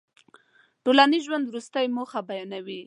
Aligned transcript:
د 0.73 0.75
ټولنیز 0.83 1.21
ژوند 1.27 1.45
وروستۍ 1.47 1.85
موخه 1.95 2.19
بیانوي. 2.29 2.79